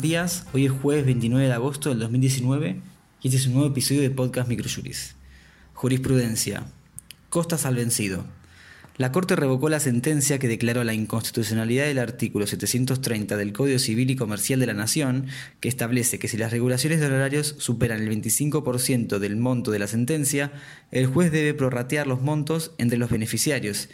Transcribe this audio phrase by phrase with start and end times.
[0.00, 0.46] días.
[0.52, 2.80] Hoy es jueves 29 de agosto del 2019
[3.20, 5.16] y este es un nuevo episodio de Podcast Microjuris.
[5.74, 6.66] Jurisprudencia.
[7.28, 8.24] Costas al vencido.
[8.98, 14.10] La Corte revocó la sentencia que declaró la inconstitucionalidad del artículo 730 del Código Civil
[14.10, 15.26] y Comercial de la Nación,
[15.60, 19.88] que establece que si las regulaciones de horarios superan el 25% del monto de la
[19.88, 20.52] sentencia,
[20.92, 23.88] el juez debe prorratear los montos entre los beneficiarios,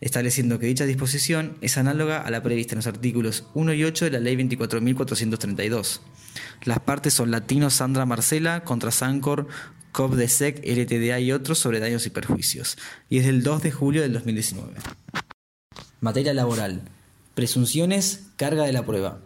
[0.00, 4.06] estableciendo que dicha disposición es análoga a la prevista en los artículos 1 y 8
[4.06, 6.00] de la Ley 24.432.
[6.64, 9.48] Las partes son Latino Sandra Marcela contra Sancor
[9.92, 12.78] COP-DESEC, LTDA y otros sobre daños y perjuicios,
[13.08, 14.74] y es del 2 de julio del 2019.
[16.00, 16.82] Materia laboral.
[17.34, 19.20] Presunciones, carga de la prueba.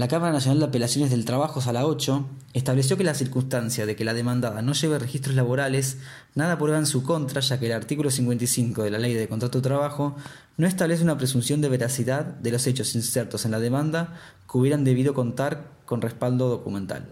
[0.00, 4.04] La Cámara Nacional de Apelaciones del Trabajo, Sala 8, estableció que la circunstancia de que
[4.06, 5.98] la demandada no lleve registros laborales
[6.34, 9.58] nada prueba en su contra, ya que el artículo 55 de la Ley de Contrato
[9.58, 10.16] de Trabajo
[10.56, 14.16] no establece una presunción de veracidad de los hechos insertos en la demanda
[14.50, 17.06] que hubieran debido contar con respaldo documental.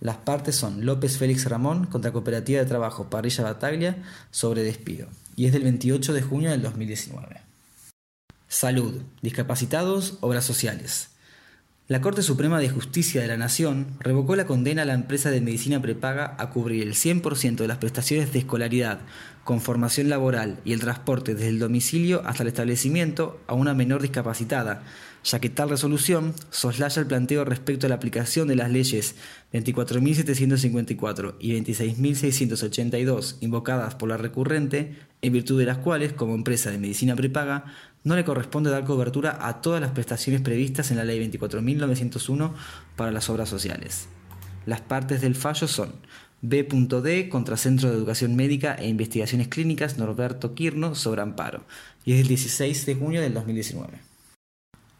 [0.00, 5.44] Las partes son López Félix Ramón contra Cooperativa de Trabajo Parrilla Bataglia sobre despido y
[5.44, 7.42] es del 28 de junio del 2019.
[8.48, 11.10] Salud, discapacitados, obras sociales.
[11.88, 15.40] La Corte Suprema de Justicia de la Nación revocó la condena a la empresa de
[15.40, 18.98] medicina prepaga a cubrir el 100% de las prestaciones de escolaridad,
[19.44, 24.02] con formación laboral y el transporte desde el domicilio hasta el establecimiento a una menor
[24.02, 24.82] discapacitada,
[25.22, 29.14] ya que tal resolución soslaya el planteo respecto a la aplicación de las leyes
[29.52, 36.78] 24.754 y 26.682 invocadas por la recurrente, en virtud de las cuales, como empresa de
[36.78, 37.66] medicina prepaga,
[38.06, 42.52] no le corresponde dar cobertura a todas las prestaciones previstas en la Ley 24.901
[42.94, 44.06] para las obras sociales.
[44.64, 45.92] Las partes del fallo son
[46.40, 47.28] B.D.
[47.28, 51.64] contra Centro de Educación Médica e Investigaciones Clínicas Norberto Quirno sobre amparo,
[52.04, 53.98] y es del 16 de junio del 2019.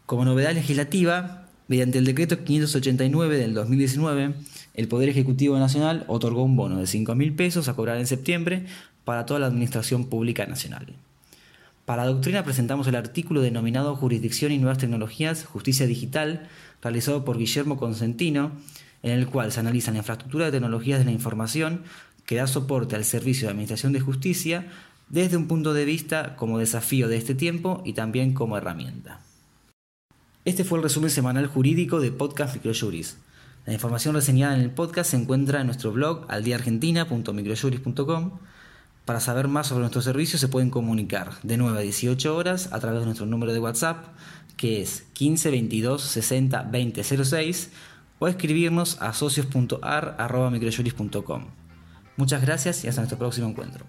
[0.05, 4.33] Como novedad legislativa, mediante el decreto 589 del 2019,
[4.73, 8.65] el Poder Ejecutivo Nacional otorgó un bono de 5.000 pesos a cobrar en septiembre
[9.05, 10.93] para toda la Administración Pública Nacional.
[11.87, 16.49] Para la doctrina presentamos el artículo denominado Jurisdicción y Nuevas Tecnologías, Justicia Digital,
[16.81, 18.51] realizado por Guillermo Consentino,
[19.03, 21.83] en el cual se analiza la infraestructura de tecnologías de la información
[22.25, 24.67] que da soporte al servicio de administración de justicia
[25.07, 29.21] desde un punto de vista como desafío de este tiempo y también como herramienta.
[30.43, 33.15] Este fue el resumen semanal jurídico de Podcast Microjuris.
[33.65, 38.39] La información reseñada en el podcast se encuentra en nuestro blog aldiargentina.microjuris.com
[39.07, 42.79] para saber más sobre nuestros servicios se pueden comunicar de 9 a 18 horas a
[42.81, 44.03] través de nuestro número de WhatsApp
[44.57, 47.69] que es 15 22 60 20 06
[48.19, 51.45] o escribirnos a socios.ar.microjuris.com.
[52.17, 53.85] Muchas gracias y hasta nuestro próximo encuentro.